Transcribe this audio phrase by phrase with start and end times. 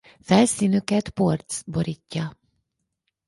[0.21, 2.37] Felszínüket porc borítja.